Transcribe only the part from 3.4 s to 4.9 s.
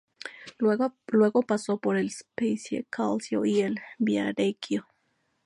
y el Viareggio.